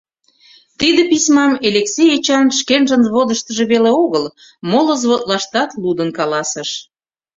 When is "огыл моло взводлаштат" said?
4.03-5.69